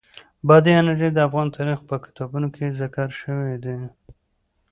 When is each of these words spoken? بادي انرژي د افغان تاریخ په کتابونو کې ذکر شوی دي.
بادي 0.47 0.71
انرژي 0.79 1.09
د 1.13 1.19
افغان 1.27 1.47
تاریخ 1.57 1.79
په 1.89 1.95
کتابونو 2.05 2.47
کې 2.55 2.75
ذکر 2.79 3.07
شوی 3.21 3.53
دي. 3.63 3.77